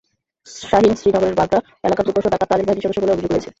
শাহীন 0.47 0.93
শ্রীনগরের 0.99 1.35
বাঘরা 1.35 1.59
এলাকার 1.83 2.05
দুর্ধর্ষ 2.07 2.27
ডাকাত 2.29 2.47
তাজেল 2.49 2.65
বাহিনীর 2.67 2.85
সদস্য 2.85 3.01
বলে 3.01 3.13
অভিযোগ 3.15 3.31
রয়েছে। 3.31 3.49